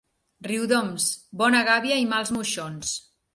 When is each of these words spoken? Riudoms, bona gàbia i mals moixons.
Riudoms, 0.45 1.05
bona 1.43 1.61
gàbia 1.69 2.01
i 2.05 2.09
mals 2.15 2.33
moixons. 2.39 2.97